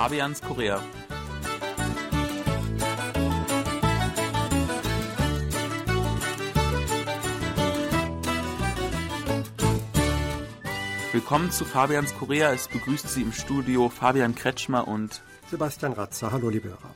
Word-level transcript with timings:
Fabians 0.00 0.40
Korea. 0.40 0.82
Willkommen 11.12 11.50
zu 11.50 11.66
Fabians 11.66 12.14
Korea. 12.16 12.50
Es 12.50 12.68
begrüßt 12.68 13.10
Sie 13.10 13.20
im 13.20 13.32
Studio 13.32 13.90
Fabian 13.90 14.34
Kretschmer 14.34 14.88
und 14.88 15.22
Sebastian 15.50 15.92
Ratzer. 15.92 16.32
Hallo, 16.32 16.48
liebe 16.48 16.70
Hörer. 16.70 16.94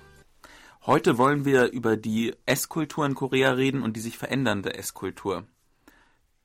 Heute 0.87 1.19
wollen 1.19 1.45
wir 1.45 1.73
über 1.73 1.99
die 1.99 2.35
Esskultur 2.47 3.05
in 3.05 3.15
Korea 3.15 3.53
reden 3.53 3.83
und 3.83 3.99
die 3.99 4.01
sich 4.01 4.17
verändernde 4.17 4.73
Esskultur. 4.73 5.45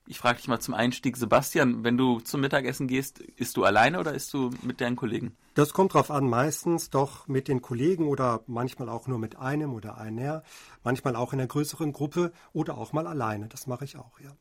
Ich 0.09 0.17
frage 0.17 0.37
dich 0.37 0.47
mal 0.47 0.59
zum 0.59 0.73
Einstieg, 0.73 1.17
Sebastian, 1.17 1.83
wenn 1.83 1.95
du 1.95 2.19
zum 2.19 2.41
Mittagessen 2.41 2.87
gehst, 2.87 3.19
isst 3.19 3.55
du 3.57 3.63
alleine 3.63 3.99
oder 3.99 4.15
isst 4.15 4.33
du 4.33 4.49
mit 4.63 4.81
deinen 4.81 4.95
Kollegen? 4.95 5.37
Das 5.53 5.71
kommt 5.71 5.93
drauf 5.93 6.09
an, 6.09 6.27
meistens 6.27 6.89
doch 6.89 7.27
mit 7.27 7.47
den 7.47 7.61
Kollegen 7.61 8.07
oder 8.07 8.41
manchmal 8.47 8.89
auch 8.89 9.05
nur 9.05 9.19
mit 9.19 9.35
einem 9.35 9.71
oder 9.71 9.99
einer, 9.99 10.41
manchmal 10.83 11.15
auch 11.15 11.31
in 11.31 11.39
einer 11.39 11.47
größeren 11.47 11.93
Gruppe 11.93 12.31
oder 12.53 12.79
auch 12.79 12.91
mal 12.91 13.05
alleine. 13.05 13.49
Das 13.49 13.67
mache 13.67 13.85
ich 13.85 13.97
auch, 13.97 14.19
ja. 14.19 14.31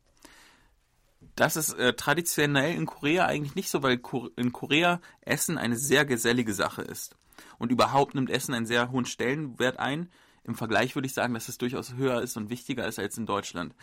Das 1.36 1.56
ist 1.56 1.74
äh, 1.74 1.92
traditionell 1.92 2.74
in 2.74 2.86
Korea 2.86 3.26
eigentlich 3.26 3.54
nicht 3.54 3.68
so, 3.68 3.82
weil 3.82 4.00
in 4.36 4.52
Korea 4.54 5.02
Essen 5.20 5.58
eine 5.58 5.76
sehr 5.76 6.06
gesellige 6.06 6.54
Sache 6.54 6.80
ist. 6.80 7.14
Und 7.58 7.70
überhaupt 7.70 8.14
nimmt 8.14 8.30
Essen 8.30 8.54
einen 8.54 8.64
sehr 8.64 8.90
hohen 8.90 9.04
Stellenwert 9.04 9.78
ein. 9.78 10.10
Im 10.44 10.54
Vergleich 10.54 10.94
würde 10.94 11.08
ich 11.08 11.12
sagen, 11.12 11.34
dass 11.34 11.50
es 11.50 11.58
durchaus 11.58 11.92
höher 11.92 12.22
ist 12.22 12.38
und 12.38 12.48
wichtiger 12.48 12.88
ist 12.88 12.98
als 12.98 13.18
in 13.18 13.26
Deutschland. 13.26 13.74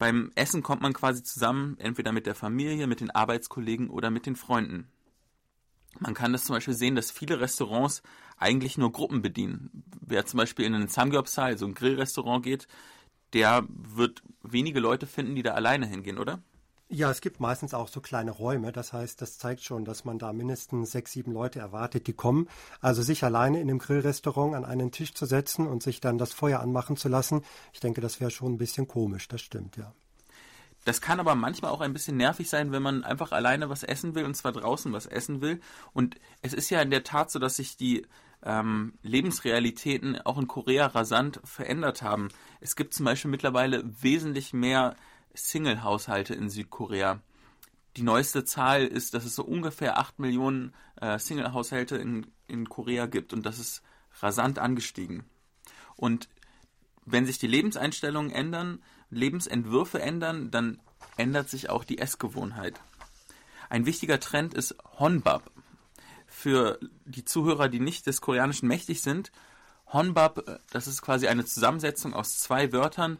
Beim 0.00 0.32
Essen 0.34 0.62
kommt 0.62 0.80
man 0.80 0.94
quasi 0.94 1.22
zusammen, 1.22 1.76
entweder 1.78 2.10
mit 2.10 2.24
der 2.24 2.34
Familie, 2.34 2.86
mit 2.86 3.00
den 3.00 3.10
Arbeitskollegen 3.10 3.90
oder 3.90 4.10
mit 4.10 4.24
den 4.24 4.34
Freunden. 4.34 4.88
Man 5.98 6.14
kann 6.14 6.32
das 6.32 6.44
zum 6.44 6.54
Beispiel 6.54 6.72
sehen, 6.72 6.96
dass 6.96 7.10
viele 7.10 7.38
Restaurants 7.38 8.02
eigentlich 8.38 8.78
nur 8.78 8.92
Gruppen 8.92 9.20
bedienen. 9.20 9.84
Wer 10.00 10.24
zum 10.24 10.38
Beispiel 10.38 10.64
in 10.64 10.74
einen 10.74 10.88
Samgyeopsal, 10.88 11.50
also 11.50 11.66
ein 11.66 11.74
Grillrestaurant 11.74 12.42
geht, 12.42 12.66
der 13.34 13.66
wird 13.68 14.22
wenige 14.42 14.80
Leute 14.80 15.06
finden, 15.06 15.34
die 15.34 15.42
da 15.42 15.52
alleine 15.52 15.86
hingehen, 15.86 16.16
oder? 16.16 16.42
Ja, 16.92 17.08
es 17.08 17.20
gibt 17.20 17.38
meistens 17.38 17.72
auch 17.72 17.86
so 17.86 18.00
kleine 18.00 18.32
Räume. 18.32 18.72
Das 18.72 18.92
heißt, 18.92 19.22
das 19.22 19.38
zeigt 19.38 19.62
schon, 19.62 19.84
dass 19.84 20.04
man 20.04 20.18
da 20.18 20.32
mindestens 20.32 20.90
sechs, 20.90 21.12
sieben 21.12 21.32
Leute 21.32 21.60
erwartet, 21.60 22.08
die 22.08 22.12
kommen. 22.12 22.48
Also 22.80 23.02
sich 23.02 23.22
alleine 23.22 23.60
in 23.60 23.70
einem 23.70 23.78
Grillrestaurant 23.78 24.56
an 24.56 24.64
einen 24.64 24.90
Tisch 24.90 25.14
zu 25.14 25.24
setzen 25.24 25.68
und 25.68 25.84
sich 25.84 26.00
dann 26.00 26.18
das 26.18 26.32
Feuer 26.32 26.58
anmachen 26.58 26.96
zu 26.96 27.08
lassen, 27.08 27.44
ich 27.72 27.78
denke, 27.78 28.00
das 28.00 28.20
wäre 28.20 28.32
schon 28.32 28.54
ein 28.54 28.58
bisschen 28.58 28.88
komisch. 28.88 29.28
Das 29.28 29.40
stimmt, 29.40 29.76
ja. 29.76 29.92
Das 30.84 31.00
kann 31.00 31.20
aber 31.20 31.36
manchmal 31.36 31.70
auch 31.70 31.80
ein 31.80 31.92
bisschen 31.92 32.16
nervig 32.16 32.50
sein, 32.50 32.72
wenn 32.72 32.82
man 32.82 33.04
einfach 33.04 33.30
alleine 33.30 33.68
was 33.68 33.84
essen 33.84 34.16
will 34.16 34.24
und 34.24 34.34
zwar 34.34 34.50
draußen 34.50 34.92
was 34.92 35.06
essen 35.06 35.40
will. 35.40 35.60
Und 35.92 36.16
es 36.42 36.54
ist 36.54 36.70
ja 36.70 36.82
in 36.82 36.90
der 36.90 37.04
Tat 37.04 37.30
so, 37.30 37.38
dass 37.38 37.54
sich 37.54 37.76
die 37.76 38.04
ähm, 38.42 38.94
Lebensrealitäten 39.02 40.20
auch 40.22 40.38
in 40.38 40.48
Korea 40.48 40.86
rasant 40.86 41.40
verändert 41.44 42.02
haben. 42.02 42.30
Es 42.60 42.74
gibt 42.74 42.94
zum 42.94 43.04
Beispiel 43.04 43.30
mittlerweile 43.30 43.84
wesentlich 44.02 44.52
mehr 44.52 44.96
Single-Haushalte 45.34 46.34
in 46.34 46.48
Südkorea. 46.48 47.20
Die 47.96 48.02
neueste 48.02 48.44
Zahl 48.44 48.86
ist, 48.86 49.14
dass 49.14 49.24
es 49.24 49.34
so 49.34 49.44
ungefähr 49.44 49.98
8 49.98 50.18
Millionen 50.18 50.74
äh, 51.00 51.18
Single-Haushalte 51.18 51.96
in, 51.96 52.26
in 52.46 52.68
Korea 52.68 53.06
gibt 53.06 53.32
und 53.32 53.44
das 53.44 53.58
ist 53.58 53.82
rasant 54.20 54.58
angestiegen. 54.58 55.24
Und 55.96 56.28
wenn 57.04 57.26
sich 57.26 57.38
die 57.38 57.46
Lebenseinstellungen 57.46 58.30
ändern, 58.30 58.82
Lebensentwürfe 59.10 60.00
ändern, 60.00 60.50
dann 60.50 60.80
ändert 61.16 61.48
sich 61.48 61.70
auch 61.70 61.84
die 61.84 61.98
Essgewohnheit. 61.98 62.80
Ein 63.68 63.86
wichtiger 63.86 64.20
Trend 64.20 64.54
ist 64.54 64.76
Honbab. 64.98 65.50
Für 66.26 66.78
die 67.04 67.24
Zuhörer, 67.24 67.68
die 67.68 67.80
nicht 67.80 68.06
des 68.06 68.20
Koreanischen 68.20 68.68
mächtig 68.68 69.02
sind, 69.02 69.32
Honbab, 69.92 70.48
äh, 70.48 70.58
das 70.70 70.86
ist 70.86 71.02
quasi 71.02 71.26
eine 71.26 71.44
Zusammensetzung 71.44 72.14
aus 72.14 72.38
zwei 72.38 72.72
Wörtern. 72.72 73.18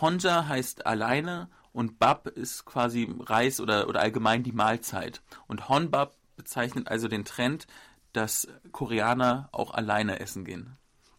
Honja 0.00 0.46
heißt 0.48 0.86
alleine 0.86 1.48
und 1.72 1.98
Bab 1.98 2.26
ist 2.26 2.64
quasi 2.64 3.14
Reis 3.20 3.60
oder, 3.60 3.88
oder 3.88 4.00
allgemein 4.00 4.42
die 4.42 4.52
Mahlzeit. 4.52 5.22
Und 5.46 5.68
Honbab 5.68 6.16
bezeichnet 6.36 6.88
also 6.88 7.08
den 7.08 7.24
Trend, 7.24 7.66
dass 8.12 8.48
Koreaner 8.72 9.48
auch 9.52 9.72
alleine 9.74 10.20
essen 10.20 10.44
gehen. 10.44 10.76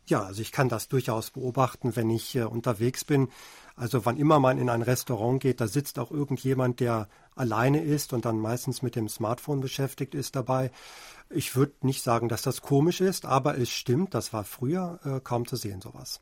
Ja, 0.07 0.23
also 0.23 0.41
ich 0.41 0.51
kann 0.51 0.69
das 0.69 0.88
durchaus 0.88 1.31
beobachten, 1.31 1.95
wenn 1.95 2.09
ich 2.09 2.33
äh, 2.35 2.43
unterwegs 2.43 3.03
bin. 3.03 3.27
Also 3.75 4.05
wann 4.05 4.17
immer 4.17 4.39
man 4.39 4.57
in 4.57 4.69
ein 4.69 4.81
Restaurant 4.81 5.41
geht, 5.41 5.59
da 5.59 5.67
sitzt 5.67 5.99
auch 5.99 6.11
irgendjemand, 6.11 6.79
der 6.79 7.09
alleine 7.35 7.83
ist 7.83 8.13
und 8.13 8.25
dann 8.25 8.39
meistens 8.39 8.81
mit 8.81 8.95
dem 8.95 9.09
Smartphone 9.09 9.59
beschäftigt 9.59 10.15
ist 10.15 10.35
dabei. 10.35 10.71
Ich 11.29 11.55
würde 11.55 11.73
nicht 11.81 12.03
sagen, 12.03 12.29
dass 12.29 12.41
das 12.41 12.61
komisch 12.61 13.01
ist, 13.01 13.25
aber 13.25 13.57
es 13.57 13.69
stimmt, 13.69 14.13
das 14.13 14.31
war 14.31 14.45
früher 14.45 14.99
äh, 15.03 15.19
kaum 15.19 15.45
zu 15.45 15.57
sehen, 15.57 15.81
sowas. 15.81 16.21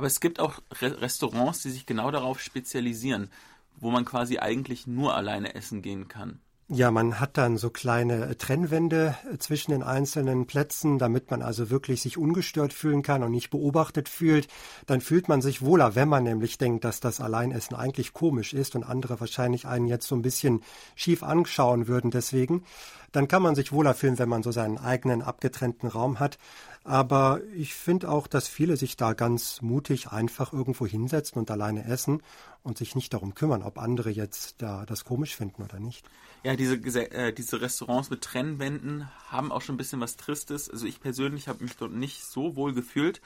Aber 0.00 0.06
es 0.06 0.20
gibt 0.20 0.40
auch 0.40 0.60
Re 0.80 1.02
Restaurants, 1.02 1.60
die 1.60 1.68
sich 1.68 1.84
genau 1.84 2.10
darauf 2.10 2.40
spezialisieren, 2.40 3.28
wo 3.76 3.90
man 3.90 4.06
quasi 4.06 4.38
eigentlich 4.38 4.86
nur 4.86 5.14
alleine 5.14 5.54
essen 5.54 5.82
gehen 5.82 6.08
kann. 6.08 6.40
Ja, 6.72 6.90
man 6.90 7.20
hat 7.20 7.36
dann 7.36 7.58
so 7.58 7.68
kleine 7.68 8.38
Trennwände 8.38 9.14
äh, 9.30 9.36
zwischen 9.36 9.72
den 9.72 9.82
einzelnen 9.82 10.46
Plätzen, 10.46 10.98
damit 10.98 11.30
man 11.30 11.42
also 11.42 11.68
wirklich 11.68 12.00
sich 12.00 12.16
ungestört 12.16 12.72
fühlen 12.72 13.02
kann 13.02 13.22
und 13.22 13.32
nicht 13.32 13.50
beobachtet 13.50 14.08
fühlt. 14.08 14.48
Dann 14.86 15.02
fühlt 15.02 15.28
man 15.28 15.42
sich 15.42 15.60
wohler, 15.60 15.96
wenn 15.96 16.08
man 16.08 16.22
nämlich 16.24 16.56
denkt, 16.56 16.84
dass 16.84 17.00
das 17.00 17.20
Alleinessen 17.20 17.76
eigentlich 17.76 18.14
komisch 18.14 18.54
ist 18.54 18.76
und 18.76 18.84
andere 18.84 19.20
wahrscheinlich 19.20 19.66
einen 19.66 19.86
jetzt 19.86 20.06
so 20.06 20.14
ein 20.14 20.22
bisschen 20.22 20.62
schief 20.94 21.22
anschauen 21.22 21.88
würden 21.88 22.10
deswegen. 22.10 22.64
Dann 23.12 23.28
kann 23.28 23.42
man 23.42 23.56
sich 23.56 23.72
wohler 23.72 23.92
fühlen, 23.92 24.18
wenn 24.18 24.28
man 24.28 24.44
so 24.44 24.52
seinen 24.52 24.78
eigenen 24.78 25.20
abgetrennten 25.20 25.88
Raum 25.88 26.20
hat. 26.20 26.38
Aber 26.82 27.42
ich 27.54 27.74
finde 27.74 28.08
auch, 28.08 28.26
dass 28.26 28.48
viele 28.48 28.76
sich 28.76 28.96
da 28.96 29.12
ganz 29.12 29.60
mutig 29.60 30.08
einfach 30.08 30.52
irgendwo 30.52 30.86
hinsetzen 30.86 31.38
und 31.38 31.50
alleine 31.50 31.84
essen 31.84 32.22
und 32.62 32.78
sich 32.78 32.94
nicht 32.94 33.12
darum 33.12 33.34
kümmern, 33.34 33.62
ob 33.62 33.78
andere 33.78 34.10
jetzt 34.10 34.62
da 34.62 34.86
das 34.86 35.04
komisch 35.04 35.36
finden 35.36 35.62
oder 35.62 35.78
nicht. 35.78 36.06
Ja, 36.42 36.56
diese, 36.56 36.76
äh, 37.12 37.34
diese 37.34 37.60
Restaurants 37.60 38.08
mit 38.08 38.22
Trennwänden 38.22 39.10
haben 39.28 39.52
auch 39.52 39.60
schon 39.60 39.74
ein 39.74 39.78
bisschen 39.78 40.00
was 40.00 40.16
Tristes. 40.16 40.70
Also 40.70 40.86
ich 40.86 41.00
persönlich 41.00 41.48
habe 41.48 41.62
mich 41.62 41.76
dort 41.76 41.92
nicht 41.92 42.24
so 42.24 42.56
wohl 42.56 42.72
gefühlt. 42.72 43.20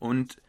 Und 0.00 0.42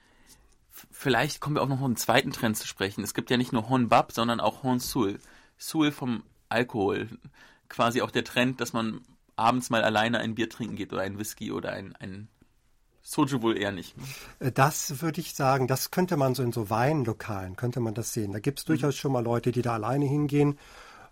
vielleicht 0.92 1.42
kommen 1.42 1.56
wir 1.56 1.62
auch 1.62 1.68
noch 1.68 1.82
einen 1.84 1.98
zweiten 1.98 2.32
Trend 2.32 2.58
zu 2.58 2.68
sprechen. 2.68 3.04
Es 3.04 3.14
gibt 3.14 3.30
ja 3.30 3.38
nicht 3.38 3.54
nur 3.54 3.70
Honbab, 3.70 4.12
sondern 4.12 4.40
auch 4.40 4.64
Honsul. 4.64 5.20
Sul 5.60 5.92
vom 5.92 6.24
Alkohol. 6.50 7.10
Quasi 7.68 8.02
auch 8.02 8.10
der 8.10 8.24
Trend, 8.24 8.60
dass 8.60 8.74
man 8.74 9.02
abends 9.36 9.70
mal 9.70 9.84
alleine 9.84 10.18
ein 10.18 10.34
Bier 10.34 10.50
trinken 10.50 10.76
geht 10.76 10.92
oder 10.92 11.04
ein 11.04 11.20
Whisky 11.20 11.52
oder 11.52 11.74
ein, 11.74 11.96
ein 11.98 12.28
Soju 13.10 13.42
wohl 13.42 13.58
eher 13.58 13.72
nicht. 13.72 13.96
Äh, 14.40 14.52
das 14.52 15.02
würde 15.02 15.20
ich 15.20 15.34
sagen, 15.34 15.68
das 15.68 15.90
könnte 15.90 16.16
man 16.16 16.36
so 16.36 16.44
in 16.44 16.52
so 16.52 16.70
Weinlokalen, 16.70 17.56
könnte 17.56 17.80
man 17.80 17.96
das 17.96 18.14
sehen. 18.14 18.34
Da 18.34 18.40
gibt 18.40 18.60
es 18.60 18.66
mhm. 18.66 18.74
durchaus 18.74 18.96
schon 18.96 19.12
mal 19.12 19.24
Leute, 19.24 19.52
die 19.52 19.64
da 19.64 19.74
alleine 19.74 20.06
hingehen 20.06 20.60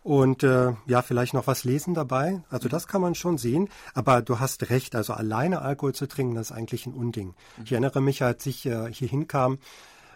und 0.03 0.43
äh, 0.43 0.73
ja, 0.85 1.01
vielleicht 1.01 1.33
noch 1.33 1.47
was 1.47 1.63
lesen 1.63 1.93
dabei. 1.93 2.41
Also 2.49 2.69
das 2.69 2.87
kann 2.87 3.01
man 3.01 3.15
schon 3.15 3.37
sehen. 3.37 3.67
Aber 3.93 4.21
du 4.21 4.39
hast 4.39 4.69
recht, 4.69 4.95
also 4.95 5.13
alleine 5.13 5.61
Alkohol 5.61 5.93
zu 5.93 6.07
trinken, 6.07 6.35
das 6.35 6.51
ist 6.51 6.55
eigentlich 6.55 6.85
ein 6.85 6.93
Unding. 6.93 7.29
Mhm. 7.57 7.63
Ich 7.65 7.71
erinnere 7.71 7.99
mich, 7.99 8.23
als 8.23 8.45
ich 8.45 8.65
äh, 8.67 8.93
hier 8.93 9.07
hinkam, 9.09 9.57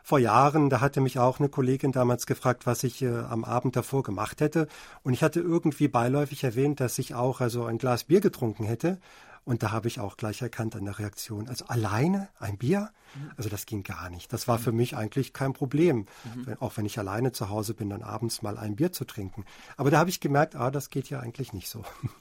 vor 0.03 0.19
Jahren, 0.19 0.69
da 0.69 0.81
hatte 0.81 1.01
mich 1.01 1.19
auch 1.19 1.39
eine 1.39 1.49
Kollegin 1.49 1.91
damals 1.91 2.25
gefragt, 2.25 2.65
was 2.65 2.83
ich 2.83 3.01
äh, 3.01 3.09
am 3.09 3.43
Abend 3.43 3.75
davor 3.75 4.03
gemacht 4.03 4.41
hätte. 4.41 4.67
Und 5.03 5.13
ich 5.13 5.23
hatte 5.23 5.39
irgendwie 5.39 5.87
beiläufig 5.87 6.43
erwähnt, 6.43 6.79
dass 6.79 6.97
ich 6.97 7.13
auch 7.13 7.41
also 7.41 7.65
ein 7.65 7.77
Glas 7.77 8.05
Bier 8.05 8.21
getrunken 8.21 8.63
hätte. 8.63 8.99
Und 9.43 9.63
da 9.63 9.71
habe 9.71 9.87
ich 9.87 9.99
auch 9.99 10.17
gleich 10.17 10.41
erkannt 10.41 10.75
an 10.75 10.85
der 10.85 10.99
Reaktion, 10.99 11.49
also 11.49 11.65
alleine 11.65 12.29
ein 12.37 12.57
Bier, 12.57 12.91
mhm. 13.15 13.31
also 13.37 13.49
das 13.49 13.65
ging 13.65 13.83
gar 13.83 14.09
nicht. 14.09 14.31
Das 14.31 14.47
war 14.47 14.59
für 14.59 14.71
mich 14.71 14.95
eigentlich 14.95 15.33
kein 15.33 15.53
Problem, 15.53 16.05
mhm. 16.35 16.57
auch 16.59 16.77
wenn 16.77 16.85
ich 16.85 16.99
alleine 16.99 17.31
zu 17.31 17.49
Hause 17.49 17.73
bin, 17.73 17.89
dann 17.89 18.03
abends 18.03 18.43
mal 18.43 18.57
ein 18.57 18.75
Bier 18.75 18.91
zu 18.91 19.03
trinken. 19.03 19.45
Aber 19.77 19.89
da 19.89 19.97
habe 19.97 20.11
ich 20.11 20.19
gemerkt, 20.19 20.55
ah, 20.55 20.69
das 20.69 20.91
geht 20.91 21.09
ja 21.09 21.19
eigentlich 21.19 21.53
nicht 21.53 21.69
so. 21.69 21.83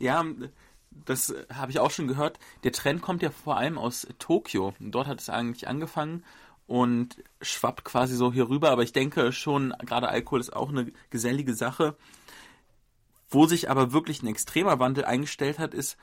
Ja, 0.00 0.24
das 0.90 1.32
habe 1.52 1.70
ich 1.70 1.78
auch 1.78 1.92
schon 1.92 2.08
gehört. 2.08 2.40
Der 2.64 2.72
Trend 2.72 3.00
kommt 3.00 3.22
ja 3.22 3.30
vor 3.30 3.56
allem 3.56 3.78
aus 3.78 4.08
Tokio. 4.18 4.74
Dort 4.80 5.06
hat 5.06 5.20
es 5.20 5.28
eigentlich 5.28 5.68
angefangen 5.68 6.24
und 6.66 7.22
schwappt 7.40 7.84
quasi 7.84 8.16
so 8.16 8.32
hier 8.32 8.48
rüber. 8.48 8.70
Aber 8.70 8.82
ich 8.82 8.92
denke 8.92 9.32
schon, 9.32 9.72
gerade 9.80 10.08
Alkohol 10.08 10.40
ist 10.40 10.54
auch 10.54 10.70
eine 10.70 10.92
gesellige 11.10 11.54
Sache. 11.54 11.96
Wo 13.28 13.46
sich 13.46 13.70
aber 13.70 13.92
wirklich 13.92 14.22
ein 14.22 14.26
extremer 14.26 14.78
Wandel 14.78 15.04
eingestellt 15.04 15.58
hat, 15.58 15.74
ist, 15.74 15.96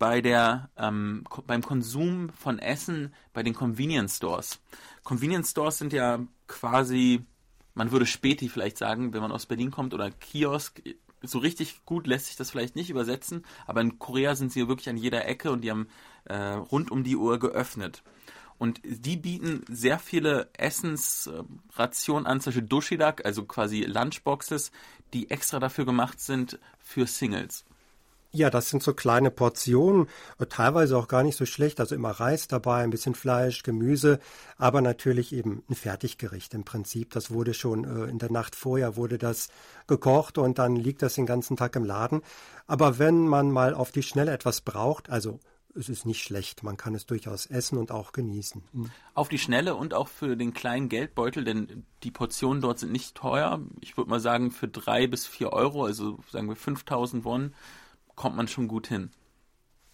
bei 0.00 0.22
der, 0.22 0.70
ähm, 0.78 1.24
beim 1.46 1.62
Konsum 1.62 2.30
von 2.30 2.58
Essen 2.58 3.14
bei 3.34 3.42
den 3.42 3.52
Convenience 3.52 4.16
Stores. 4.16 4.58
Convenience 5.04 5.50
Stores 5.50 5.76
sind 5.76 5.92
ja 5.92 6.20
quasi, 6.48 7.22
man 7.74 7.92
würde 7.92 8.06
Späti 8.06 8.48
vielleicht 8.48 8.78
sagen, 8.78 9.12
wenn 9.12 9.20
man 9.20 9.30
aus 9.30 9.44
Berlin 9.44 9.70
kommt, 9.70 9.92
oder 9.92 10.10
Kiosk. 10.10 10.82
So 11.20 11.38
richtig 11.38 11.84
gut 11.84 12.06
lässt 12.06 12.26
sich 12.26 12.36
das 12.36 12.50
vielleicht 12.50 12.76
nicht 12.76 12.88
übersetzen, 12.88 13.44
aber 13.66 13.82
in 13.82 13.98
Korea 13.98 14.34
sind 14.34 14.50
sie 14.50 14.66
wirklich 14.68 14.88
an 14.88 14.96
jeder 14.96 15.26
Ecke 15.26 15.50
und 15.50 15.60
die 15.60 15.70
haben 15.70 15.86
äh, 16.24 16.34
rund 16.34 16.90
um 16.90 17.04
die 17.04 17.16
Uhr 17.16 17.38
geöffnet. 17.38 18.02
Und 18.56 18.80
die 18.82 19.18
bieten 19.18 19.66
sehr 19.68 19.98
viele 19.98 20.48
Essensrationen 20.54 22.26
an, 22.26 22.40
zum 22.40 22.52
Beispiel 22.52 22.68
Doshidak, 22.68 23.26
also 23.26 23.44
quasi 23.44 23.82
Lunchboxes, 23.82 24.72
die 25.12 25.30
extra 25.30 25.58
dafür 25.58 25.84
gemacht 25.84 26.20
sind 26.20 26.58
für 26.78 27.06
Singles. 27.06 27.66
Ja, 28.32 28.48
das 28.48 28.70
sind 28.70 28.82
so 28.82 28.94
kleine 28.94 29.30
Portionen, 29.32 30.06
äh, 30.38 30.46
teilweise 30.46 30.96
auch 30.96 31.08
gar 31.08 31.24
nicht 31.24 31.36
so 31.36 31.46
schlecht. 31.46 31.80
Also 31.80 31.94
immer 31.94 32.10
Reis 32.10 32.46
dabei, 32.46 32.82
ein 32.82 32.90
bisschen 32.90 33.14
Fleisch, 33.14 33.62
Gemüse, 33.64 34.20
aber 34.56 34.80
natürlich 34.82 35.32
eben 35.32 35.64
ein 35.68 35.74
Fertiggericht 35.74 36.54
im 36.54 36.64
Prinzip. 36.64 37.10
Das 37.10 37.32
wurde 37.32 37.54
schon 37.54 37.84
äh, 37.84 38.08
in 38.08 38.18
der 38.18 38.30
Nacht 38.30 38.54
vorher 38.54 38.96
wurde 38.96 39.18
das 39.18 39.48
gekocht 39.88 40.38
und 40.38 40.58
dann 40.58 40.76
liegt 40.76 41.02
das 41.02 41.14
den 41.14 41.26
ganzen 41.26 41.56
Tag 41.56 41.74
im 41.74 41.84
Laden. 41.84 42.22
Aber 42.68 43.00
wenn 43.00 43.26
man 43.26 43.50
mal 43.50 43.74
auf 43.74 43.90
die 43.90 44.04
Schnelle 44.04 44.32
etwas 44.32 44.60
braucht, 44.60 45.10
also 45.10 45.40
es 45.74 45.88
ist 45.88 46.06
nicht 46.06 46.22
schlecht, 46.22 46.62
man 46.62 46.76
kann 46.76 46.94
es 46.94 47.06
durchaus 47.06 47.46
essen 47.46 47.78
und 47.78 47.90
auch 47.90 48.12
genießen. 48.12 48.62
Hm. 48.72 48.90
Auf 49.14 49.28
die 49.28 49.38
Schnelle 49.38 49.74
und 49.74 49.94
auch 49.94 50.08
für 50.08 50.36
den 50.36 50.52
kleinen 50.52 50.88
Geldbeutel, 50.88 51.44
denn 51.44 51.84
die 52.02 52.10
Portionen 52.10 52.60
dort 52.60 52.78
sind 52.78 52.92
nicht 52.92 53.16
teuer. 53.16 53.60
Ich 53.80 53.96
würde 53.96 54.10
mal 54.10 54.20
sagen, 54.20 54.50
für 54.50 54.68
drei 54.68 55.06
bis 55.06 55.26
vier 55.26 55.52
Euro, 55.52 55.84
also 55.84 56.18
sagen 56.30 56.48
wir 56.48 56.56
5000 56.56 57.24
Won, 57.24 57.54
kommt 58.20 58.36
man 58.36 58.48
schon 58.48 58.68
gut 58.68 58.86
hin. 58.86 59.12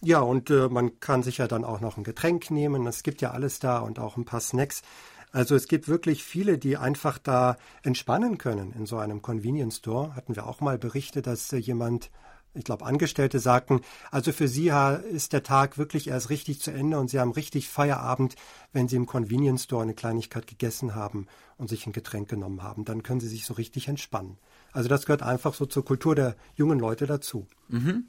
Ja, 0.03 0.19
und 0.19 0.51
äh, 0.51 0.69
man 0.69 0.99
kann 0.99 1.23
sich 1.23 1.39
ja 1.39 1.47
dann 1.47 1.65
auch 1.65 1.81
noch 1.81 1.97
ein 1.97 2.03
Getränk 2.03 2.51
nehmen. 2.51 2.85
Es 2.89 3.05
gibt 3.05 3.21
ja 3.21 3.31
alles 3.31 3.61
da 3.61 3.79
und 3.79 4.01
auch 4.01 4.17
ein 4.17 4.25
paar 4.25 4.41
Snacks. 4.41 4.83
Also 5.31 5.55
es 5.55 5.69
gibt 5.69 5.87
wirklich 5.87 6.25
viele, 6.25 6.59
die 6.59 6.77
einfach 6.77 7.19
da 7.19 7.57
entspannen 7.85 8.37
können 8.37 8.73
in 8.73 8.85
so 8.85 8.99
einem 8.99 9.23
Convenience 9.23 9.77
Store. 9.77 10.17
Hatten 10.17 10.35
wir 10.35 10.49
auch 10.49 10.61
mal 10.61 10.77
berichtet, 10.77 11.29
dass 11.29 11.53
äh, 11.53 11.59
jemand, 11.59 12.11
ich 12.57 12.65
glaube 12.65 12.85
Angestellte 12.85 13.39
sagten, 13.39 13.81
also 14.11 14.33
für 14.33 14.49
sie 14.49 14.71
ist 15.13 15.33
der 15.33 15.43
Tag 15.43 15.79
wirklich 15.79 16.09
erst 16.09 16.31
richtig 16.31 16.61
zu 16.61 16.71
Ende 16.71 16.99
und 16.99 17.09
sie 17.11 17.21
haben 17.21 17.33
richtig 17.33 17.69
Feierabend, 17.69 18.35
wenn 18.73 18.89
sie 18.89 18.97
im 18.97 19.07
Convenience 19.07 19.65
Store 19.65 19.83
eine 19.83 19.95
Kleinigkeit 19.95 20.47
gegessen 20.47 20.95
haben 20.95 21.27
und 21.59 21.69
sich 21.69 21.87
ein 21.87 21.93
Getränk 21.93 22.29
genommen 22.29 22.63
haben. 22.63 22.85
Dann 22.85 23.03
können 23.03 23.21
sie 23.21 23.29
sich 23.29 23.45
so 23.45 23.55
richtig 23.55 23.89
entspannen. 23.89 24.39
Also 24.73 24.89
das 24.89 25.07
gehört 25.07 25.23
einfach 25.23 25.55
so 25.55 25.67
zur 25.67 25.85
Kultur 25.85 26.15
der 26.15 26.37
jungen 26.55 26.79
Leute 26.79 27.07
dazu. 27.07 27.47
Mhm. 27.69 28.05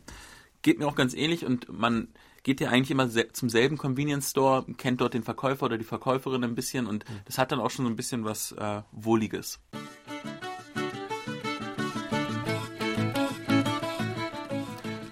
Geht 0.62 0.80
mir 0.80 0.88
auch 0.88 0.96
ganz 0.96 1.14
ähnlich 1.14 1.46
und 1.46 1.72
man 1.72 2.10
geht 2.44 2.62
ja 2.62 2.70
eigentlich 2.70 2.92
immer 2.92 3.10
zum 3.34 3.50
selben 3.50 3.78
Convenience 3.78 4.32
Store, 4.32 4.66
kennt 4.78 5.02
dort 5.02 5.14
den 5.14 5.24
Verkäufer 5.24 5.66
oder 5.66 5.78
die 5.78 5.84
Verkäuferin 5.84 6.44
ein 6.44 6.56
bisschen 6.56 6.88
und 6.88 7.08
mhm. 7.10 7.20
das 7.26 7.38
hat 7.38 7.52
dann 7.52 7.60
auch 7.60 7.70
schon 7.70 7.86
so 7.86 7.92
ein 7.92 7.96
bisschen 7.96 8.24
was 8.24 8.54
äh, 8.54 8.82
Wohliges. 8.92 9.60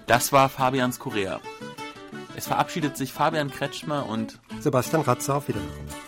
Das 0.06 0.32
war 0.32 0.48
Fabians 0.48 1.00
Korea. 1.00 1.40
Es 2.36 2.46
verabschiedet 2.46 2.96
sich 2.96 3.12
Fabian 3.12 3.50
Kretschmer 3.50 4.08
und 4.08 4.38
Sebastian 4.60 5.02
Ratzer 5.02 5.36
auf 5.36 5.48
Wiedersehen. 5.48 6.05